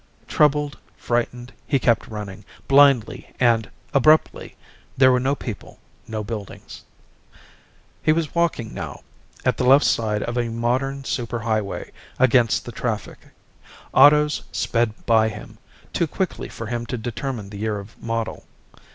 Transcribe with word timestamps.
Troubled, 0.27 0.79
frightened, 0.97 1.53
he 1.67 1.77
kept 1.77 2.07
running, 2.07 2.43
blindly, 2.67 3.31
and, 3.39 3.69
abruptly, 3.93 4.55
there 4.97 5.11
were 5.11 5.19
no 5.19 5.35
people, 5.35 5.77
no 6.07 6.23
buildings. 6.23 6.81
He 8.01 8.11
was 8.11 8.33
walking 8.33 8.73
now, 8.73 9.01
at 9.45 9.57
the 9.57 9.63
left 9.63 9.85
side 9.85 10.23
of 10.23 10.39
a 10.39 10.49
modern 10.49 11.03
super 11.03 11.37
highway, 11.37 11.91
against 12.17 12.65
the 12.65 12.71
traffic. 12.71 13.27
Autos 13.93 14.41
sped 14.51 15.05
by 15.05 15.29
him, 15.29 15.59
too 15.93 16.07
quickly 16.07 16.49
for 16.49 16.65
him 16.65 16.87
to 16.87 16.97
determine 16.97 17.51
the 17.51 17.59
year 17.59 17.77
of 17.77 17.95
model. 18.01 18.45